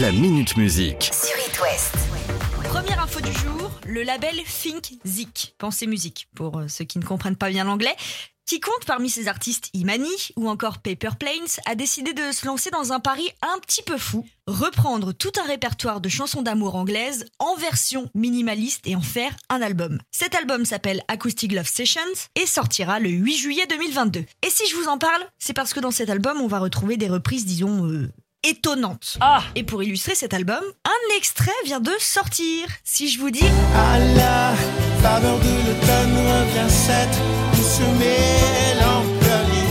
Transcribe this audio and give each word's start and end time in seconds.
La 0.00 0.10
Minute 0.10 0.56
Musique. 0.56 1.04
sur 1.12 1.38
It 1.38 1.60
West. 1.60 1.94
Première 2.64 3.00
info 3.00 3.20
du 3.20 3.32
jour, 3.32 3.70
le 3.86 4.02
label 4.02 4.34
Think 4.42 4.94
Zik, 5.06 5.54
pensée 5.56 5.86
musique, 5.86 6.26
pour 6.34 6.58
euh, 6.58 6.66
ceux 6.66 6.84
qui 6.84 6.98
ne 6.98 7.04
comprennent 7.04 7.36
pas 7.36 7.48
bien 7.48 7.62
l'anglais, 7.62 7.94
qui 8.44 8.58
compte 8.58 8.84
parmi 8.88 9.08
ses 9.08 9.28
artistes 9.28 9.70
Imani 9.72 10.32
ou 10.34 10.48
encore 10.48 10.78
Paper 10.78 11.10
Planes, 11.16 11.60
a 11.66 11.76
décidé 11.76 12.12
de 12.12 12.32
se 12.32 12.44
lancer 12.44 12.70
dans 12.70 12.92
un 12.92 12.98
pari 12.98 13.30
un 13.40 13.60
petit 13.60 13.82
peu 13.82 13.96
fou, 13.96 14.26
reprendre 14.48 15.12
tout 15.12 15.32
un 15.40 15.46
répertoire 15.46 16.00
de 16.00 16.08
chansons 16.08 16.42
d'amour 16.42 16.74
anglaises 16.74 17.26
en 17.38 17.54
version 17.54 18.10
minimaliste 18.14 18.88
et 18.88 18.96
en 18.96 19.00
faire 19.00 19.36
un 19.48 19.62
album. 19.62 20.00
Cet 20.10 20.34
album 20.34 20.64
s'appelle 20.64 21.02
Acoustic 21.06 21.52
Love 21.52 21.68
Sessions 21.68 22.00
et 22.34 22.46
sortira 22.46 22.98
le 22.98 23.10
8 23.10 23.36
juillet 23.36 23.66
2022. 23.70 24.20
Et 24.20 24.50
si 24.50 24.68
je 24.68 24.74
vous 24.74 24.88
en 24.88 24.98
parle, 24.98 25.24
c'est 25.38 25.54
parce 25.54 25.72
que 25.72 25.78
dans 25.80 25.92
cet 25.92 26.10
album, 26.10 26.40
on 26.40 26.48
va 26.48 26.58
retrouver 26.58 26.96
des 26.96 27.08
reprises, 27.08 27.46
disons, 27.46 27.86
euh, 27.86 28.10
étonnantes. 28.44 29.18
Et 29.54 29.64
pour 29.64 29.82
illustrer 29.82 30.14
cet 30.14 30.34
album, 30.34 30.62
un 30.84 31.16
extrait 31.16 31.50
vient 31.64 31.80
de 31.80 31.92
sortir. 31.98 32.66
Si 32.84 33.08
je 33.08 33.18
vous 33.18 33.30
dis 33.30 33.46
À 33.74 33.98
la 33.98 34.54
faveur 35.02 35.38
de 35.38 35.44
l'automne 35.44 36.16
revient 36.16 36.70
cette 36.70 37.18
douce 37.54 37.80
mélancolie. 37.98 39.68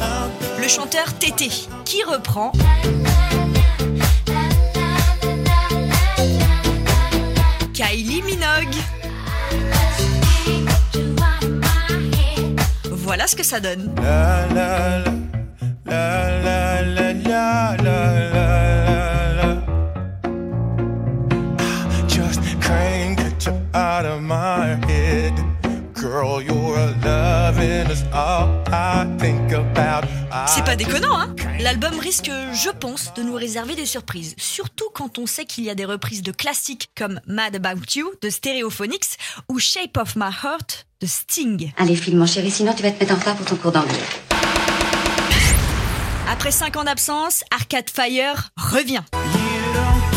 Un 0.00 0.28
peu 0.28 0.62
le 0.62 0.68
chanteur 0.68 1.14
Tété, 1.18 1.48
qui 1.84 2.02
reprend 2.02 2.52
Kylie 7.72 8.22
Minogue. 8.22 8.76
Voilà 12.90 13.26
ce 13.26 13.36
que 13.36 13.42
ça 13.42 13.60
donne. 13.60 13.94
La 13.96 14.46
la 14.46 14.78
la 14.78 14.98
la 14.98 15.12
la 15.86 16.40
la 16.40 16.42
la 16.42 16.42
la 16.42 16.63
out 23.94 24.04
of 24.04 24.20
my 24.22 24.76
head. 24.88 25.32
Girl, 25.94 26.42
your 26.42 26.76
loving 27.04 27.90
is 27.90 28.02
all 28.12 28.48
I 28.66 29.06
think 29.18 29.52
about. 29.52 30.08
C'est 30.48 30.64
pas 30.64 30.74
déconnant, 30.74 31.16
hein 31.16 31.34
L'album 31.60 31.98
risque, 32.00 32.30
je 32.52 32.70
pense, 32.70 33.14
de 33.14 33.22
nous 33.22 33.34
réserver 33.34 33.76
des 33.76 33.86
surprises. 33.86 34.34
Surtout 34.36 34.90
quand 34.92 35.18
on 35.18 35.26
sait 35.26 35.44
qu'il 35.44 35.64
y 35.64 35.70
a 35.70 35.74
des 35.74 35.84
reprises 35.84 36.22
de 36.22 36.32
classiques 36.32 36.90
comme 36.96 37.20
Mad 37.26 37.54
About 37.54 37.84
You 37.94 38.10
de 38.20 38.30
Stereophonics 38.30 39.16
ou 39.48 39.58
Shape 39.60 39.96
of 39.96 40.16
My 40.16 40.30
Heart 40.42 40.86
de 41.00 41.06
Sting. 41.06 41.72
Allez, 41.76 41.94
file 41.94 42.16
mon 42.16 42.26
chéri, 42.26 42.50
sinon 42.50 42.74
tu 42.74 42.82
vas 42.82 42.90
te 42.90 42.98
mettre 42.98 43.14
en 43.14 43.18
retard 43.18 43.36
pour 43.36 43.46
ton 43.46 43.56
cours 43.56 43.72
d'anglais. 43.72 43.94
Après 46.28 46.50
5 46.50 46.76
ans 46.76 46.84
d'absence, 46.84 47.44
Arcade 47.52 47.90
Fire 47.90 48.50
revient. 48.56 49.02
You 49.14 49.72
don't 49.74 50.13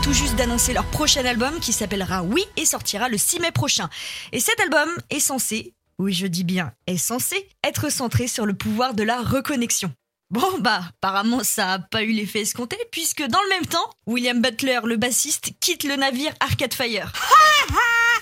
tout 0.00 0.12
juste 0.12 0.36
d'annoncer 0.36 0.72
leur 0.72 0.84
prochain 0.86 1.24
album 1.24 1.58
qui 1.60 1.72
s'appellera 1.72 2.22
Oui 2.22 2.44
et 2.56 2.64
sortira 2.64 3.08
le 3.08 3.18
6 3.18 3.40
mai 3.40 3.50
prochain. 3.50 3.90
Et 4.32 4.40
cet 4.40 4.58
album 4.60 4.88
est 5.10 5.20
censé, 5.20 5.74
oui 5.98 6.12
je 6.12 6.26
dis 6.26 6.44
bien 6.44 6.72
est 6.86 6.96
censé, 6.96 7.48
être 7.64 7.90
centré 7.90 8.28
sur 8.28 8.46
le 8.46 8.54
pouvoir 8.54 8.94
de 8.94 9.02
la 9.02 9.20
reconnexion. 9.20 9.92
Bon 10.30 10.58
bah, 10.60 10.82
apparemment 10.88 11.44
ça 11.44 11.72
a 11.72 11.78
pas 11.78 12.02
eu 12.02 12.12
l'effet 12.12 12.40
escompté 12.40 12.76
puisque 12.90 13.22
dans 13.22 13.42
le 13.42 13.48
même 13.50 13.66
temps, 13.66 13.90
William 14.06 14.40
Butler, 14.40 14.80
le 14.84 14.96
bassiste, 14.96 15.50
quitte 15.60 15.84
le 15.84 15.96
navire 15.96 16.32
Arcade 16.40 16.74
Fire. 16.74 17.12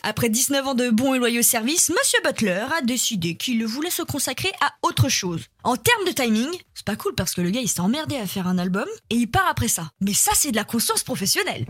Après 0.02 0.30
19 0.30 0.66
ans 0.66 0.74
de 0.74 0.88
bons 0.88 1.14
et 1.14 1.18
loyaux 1.18 1.42
services, 1.42 1.90
Monsieur 1.90 2.18
Butler 2.24 2.64
a 2.78 2.80
décidé 2.82 3.34
qu'il 3.34 3.64
voulait 3.66 3.90
se 3.90 4.02
consacrer 4.02 4.50
à 4.62 4.72
autre 4.82 5.10
chose. 5.10 5.42
En 5.62 5.76
termes 5.76 6.06
de 6.06 6.12
timing, 6.12 6.48
c'est 6.74 6.86
pas 6.86 6.96
cool 6.96 7.14
parce 7.14 7.34
que 7.34 7.42
le 7.42 7.50
gars 7.50 7.60
il 7.60 7.68
s'est 7.68 7.80
emmerdé 7.80 8.16
à 8.16 8.26
faire 8.26 8.46
un 8.46 8.56
album 8.56 8.86
et 9.10 9.16
il 9.16 9.30
part 9.30 9.46
après 9.48 9.68
ça. 9.68 9.90
Mais 10.00 10.14
ça 10.14 10.32
c'est 10.34 10.52
de 10.52 10.56
la 10.56 10.64
conscience 10.64 11.02
professionnelle. 11.02 11.66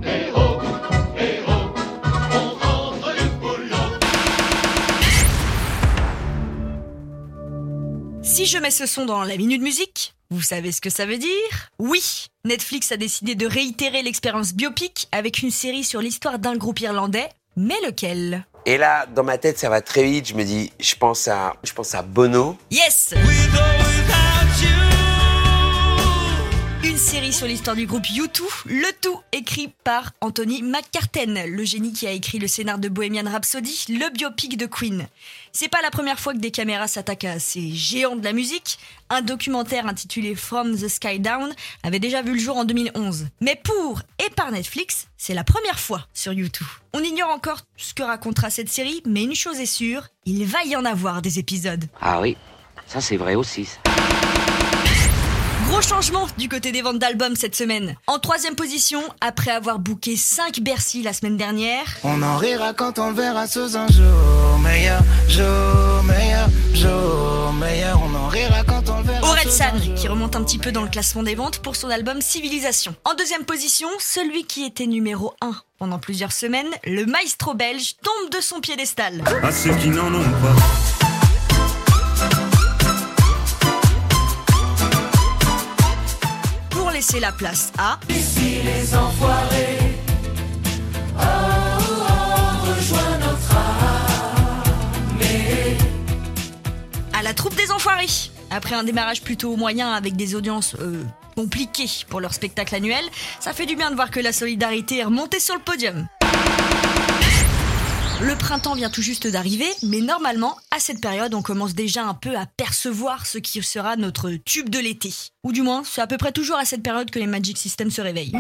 Si 8.23 8.47
je 8.47 8.59
mets 8.59 8.71
ce 8.71 8.87
son 8.87 9.07
dans 9.07 9.25
la 9.25 9.37
minute 9.37 9.61
musique, 9.61 10.15
vous 10.31 10.43
savez 10.43 10.71
ce 10.71 10.81
que 10.81 10.91
ça 10.91 11.05
veut 11.05 11.19
dire? 11.19 11.71
Oui, 11.81 12.27
Netflix 12.45 12.93
a 12.93 12.97
décidé 12.97 13.35
de 13.35 13.47
réitérer 13.47 14.03
l'expérience 14.03 14.55
biopic 14.55 15.09
avec 15.11 15.43
une 15.43 15.51
série 15.51 15.83
sur 15.83 16.01
l'histoire 16.01 16.39
d'un 16.39 16.57
groupe 16.57 16.79
irlandais, 16.81 17.29
mais 17.61 17.79
lequel? 17.87 18.45
Et 18.67 18.79
là, 18.79 19.07
dans 19.15 19.23
ma 19.23 19.39
tête, 19.39 19.59
ça 19.59 19.69
va 19.69 19.81
très 19.81 20.03
vite. 20.03 20.29
Je 20.29 20.35
me 20.35 20.45
dis, 20.45 20.73
je 20.81 20.95
pense 20.95 21.29
à, 21.29 21.55
je 21.63 21.73
pense 21.73 21.95
à 21.95 22.03
Bono. 22.03 22.57
Yes 22.71 23.15
sur 27.33 27.47
l'histoire 27.47 27.77
du 27.77 27.87
groupe 27.87 28.05
U2, 28.05 28.43
le 28.67 29.01
tout 29.01 29.21
écrit 29.33 29.73
par 29.85 30.13
Anthony 30.21 30.63
McCarten, 30.63 31.45
le 31.47 31.65
génie 31.65 31.93
qui 31.93 32.07
a 32.07 32.13
écrit 32.13 32.39
le 32.39 32.49
scénar 32.49 32.79
de 32.79 32.89
Bohemian 32.89 33.31
Rhapsody, 33.31 33.87
le 33.89 34.11
biopic 34.13 34.57
de 34.57 34.67
Queen. 34.67 35.07
C'est 35.53 35.69
pas 35.69 35.81
la 35.83 35.91
première 35.91 36.19
fois 36.19 36.33
que 36.33 36.39
des 36.39 36.51
caméras 36.51 36.89
s'attaquent 36.89 37.25
à 37.25 37.39
ces 37.39 37.71
géants 37.73 38.17
de 38.17 38.25
la 38.25 38.33
musique. 38.33 38.79
Un 39.11 39.23
documentaire 39.23 39.87
intitulé 39.87 40.35
From 40.35 40.77
the 40.77 40.89
Sky 40.89 41.21
Down 41.21 41.53
avait 41.83 42.01
déjà 42.01 42.23
vu 42.23 42.33
le 42.33 42.41
jour 42.41 42.57
en 42.57 42.65
2011. 42.65 43.27
Mais 43.41 43.61
pour 43.63 44.01
et 44.25 44.31
par 44.31 44.51
Netflix, 44.51 45.07
c'est 45.17 45.35
la 45.35 45.45
première 45.45 45.79
fois 45.79 46.07
sur 46.13 46.33
U2. 46.33 46.63
On 46.95 47.01
ignore 47.01 47.31
encore 47.31 47.61
ce 47.77 47.95
que 47.95 48.03
racontera 48.03 48.51
cette 48.51 48.71
série, 48.71 49.03
mais 49.07 49.23
une 49.23 49.35
chose 49.35 49.61
est 49.61 49.67
sûre, 49.67 50.09
il 50.25 50.45
va 50.47 50.65
y 50.65 50.75
en 50.75 50.85
avoir 50.85 51.23
des 51.23 51.39
épisodes. 51.39 51.85
Ah 52.01 52.21
oui, 52.21 52.37
ça 52.87 53.01
c'est 53.01 53.17
vrai 53.17 53.37
aussi. 53.37 53.69
Gros 55.71 55.83
changement 55.83 56.27
du 56.37 56.49
côté 56.49 56.73
des 56.73 56.83
ventes 56.83 56.99
d'albums 56.99 57.37
cette 57.37 57.55
semaine. 57.55 57.95
En 58.09 58.19
troisième 58.19 58.57
position, 58.57 59.01
après 59.21 59.53
avoir 59.53 59.79
booké 59.79 60.17
5 60.17 60.59
Bercy 60.63 61.01
la 61.05 61.13
semaine 61.13 61.37
dernière, 61.37 61.85
On 62.03 62.21
en 62.23 62.37
rira 62.39 62.73
quand 62.75 62.99
on 62.99 63.11
le 63.11 63.15
verra 63.15 63.47
sous 63.47 63.77
un 63.77 63.87
jour 63.87 64.59
meilleur, 64.65 65.01
jour 65.29 66.03
meilleur, 66.03 66.49
jour 66.75 67.53
meilleur. 67.53 68.01
On 68.03 68.13
en 68.17 68.27
rira 68.27 68.65
quand 68.65 68.91
on 68.91 68.99
le 68.99 69.05
verra 69.05 69.29
Aurel 69.31 69.49
San, 69.49 69.95
qui 69.95 70.09
remonte 70.09 70.35
un 70.35 70.43
petit 70.43 70.59
peu 70.59 70.73
dans 70.73 70.83
le 70.83 70.89
classement 70.89 71.23
des 71.23 71.37
ventes 71.37 71.61
pour 71.61 71.77
son 71.77 71.89
album 71.89 72.21
Civilisation. 72.21 72.97
En 73.05 73.15
deuxième 73.15 73.45
position, 73.45 73.89
celui 74.01 74.45
qui 74.47 74.65
était 74.65 74.87
numéro 74.87 75.35
1 75.41 75.53
pendant 75.79 76.01
plusieurs 76.01 76.33
semaines, 76.33 76.69
le 76.85 77.07
maestro 77.07 77.55
belge 77.55 77.95
tombe 78.03 78.31
de 78.37 78.41
son 78.41 78.59
piédestal. 78.61 79.23
à 79.45 79.53
ceux 79.53 79.73
qui 79.77 79.89
n'en 79.91 80.13
ont 80.13 80.23
pas. 80.25 81.00
Laisser 87.01 87.19
la 87.19 87.33
place 87.33 87.73
à... 87.79 87.99
à 97.15 97.23
la 97.23 97.33
troupe 97.33 97.57
des 97.57 97.73
enfoirés. 97.73 98.05
Après 98.51 98.75
un 98.75 98.85
démarrage 98.85 99.23
plutôt 99.23 99.57
moyen 99.57 99.91
avec 99.93 100.15
des 100.15 100.35
audiences 100.35 100.77
euh, 100.79 101.03
compliquées 101.37 101.89
pour 102.11 102.21
leur 102.21 102.35
spectacle 102.35 102.75
annuel, 102.75 103.05
ça 103.39 103.55
fait 103.55 103.65
du 103.65 103.77
bien 103.77 103.91
de 103.91 103.95
voir 103.95 104.11
que 104.11 104.21
la 104.21 104.35
solidarité 104.35 104.99
est 104.99 105.05
remontée 105.05 105.41
sur 105.41 105.55
le 105.55 105.63
podium. 105.63 106.07
Le 108.23 108.37
printemps 108.37 108.75
vient 108.75 108.91
tout 108.91 109.01
juste 109.01 109.27
d'arriver, 109.27 109.69
mais 109.83 110.01
normalement, 110.01 110.59
à 110.71 110.79
cette 110.79 111.01
période, 111.01 111.33
on 111.33 111.41
commence 111.41 111.75
déjà 111.75 112.05
un 112.05 112.13
peu 112.13 112.37
à 112.37 112.45
percevoir 112.45 113.27
ce 113.27 113.39
qui 113.39 113.63
sera 113.63 113.97
notre 113.97 114.31
tube 114.45 114.69
de 114.69 114.79
l'été. 114.79 115.11
Ou 115.43 115.53
du 115.53 115.63
moins, 115.63 115.83
c'est 115.85 116.03
à 116.03 116.07
peu 116.07 116.19
près 116.19 116.31
toujours 116.31 116.57
à 116.57 116.67
cette 116.67 116.83
période 116.83 117.11
que 117.11 117.19
les 117.19 117.27
Magic 117.27 117.57
Systems 117.57 117.91
se 117.91 118.03
réveillent. 118.03 118.33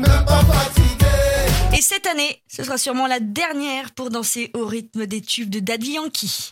Et 1.76 1.80
cette 1.80 2.06
année, 2.06 2.42
ce 2.46 2.62
sera 2.62 2.76
sûrement 2.76 3.06
la 3.06 3.20
dernière 3.20 3.92
pour 3.92 4.10
danser 4.10 4.50
au 4.52 4.66
rythme 4.66 5.06
des 5.06 5.22
tubes 5.22 5.48
de 5.48 5.60
Daddy 5.60 5.92
Yankee. 5.92 6.50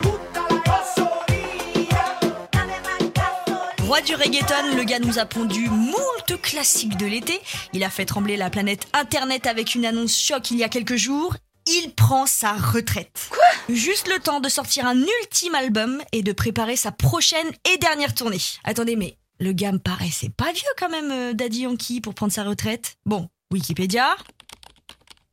Roi 3.83 4.01
du 4.01 4.15
reggaeton, 4.15 4.75
le 4.75 4.83
gars 4.83 4.99
nous 4.99 5.19
a 5.19 5.25
pondu 5.25 5.69
moult 5.69 6.41
classiques 6.41 6.97
de 6.97 7.05
l'été. 7.05 7.39
Il 7.73 7.83
a 7.83 7.91
fait 7.91 8.05
trembler 8.05 8.37
la 8.37 8.49
planète 8.49 8.87
Internet 8.93 9.45
avec 9.45 9.75
une 9.75 9.85
annonce 9.85 10.17
choc 10.17 10.49
il 10.49 10.57
y 10.57 10.63
a 10.63 10.69
quelques 10.69 10.95
jours. 10.95 11.35
Il 11.71 11.93
prend 11.93 12.25
sa 12.25 12.53
retraite. 12.53 13.27
Quoi 13.29 13.43
Juste 13.69 14.07
le 14.07 14.19
temps 14.19 14.39
de 14.39 14.49
sortir 14.49 14.87
un 14.87 14.97
ultime 14.97 15.53
album 15.53 16.01
et 16.11 16.23
de 16.23 16.31
préparer 16.31 16.75
sa 16.75 16.91
prochaine 16.91 17.47
et 17.71 17.77
dernière 17.77 18.15
tournée. 18.15 18.41
Attendez, 18.63 18.95
mais 18.95 19.17
le 19.39 19.51
gars 19.51 19.71
me 19.71 19.77
paraissait 19.77 20.31
pas 20.35 20.51
vieux 20.51 20.63
quand 20.79 20.89
même, 20.89 21.11
euh, 21.11 21.33
Daddy 21.33 21.61
Yankee, 21.61 22.01
pour 22.01 22.15
prendre 22.15 22.33
sa 22.33 22.43
retraite. 22.43 22.95
Bon, 23.05 23.27
Wikipédia. 23.51 24.15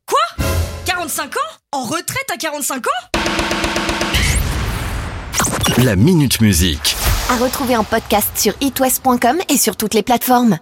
Quoi 0.07 0.47
45 0.85 1.37
ans 1.39 1.41
En 1.73 1.85
retraite 1.85 2.31
à 2.31 2.37
45 2.37 2.87
ans 2.87 2.91
La 5.83 5.97
Minute 5.97 6.43
Musique. 6.43 6.97
À 7.31 7.37
retrouver 7.39 7.77
en 7.77 7.85
podcast 7.85 8.37
sur 8.37 8.53
itwest.com 8.61 9.39
et 9.49 9.57
sur 9.57 9.77
toutes 9.77 9.95
les 9.95 10.03
plateformes. 10.03 10.55